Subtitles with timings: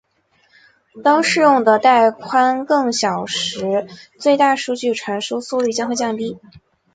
[1.03, 3.85] 当适用的带宽更小时
[4.17, 6.39] 最大数据传输速率将会更低。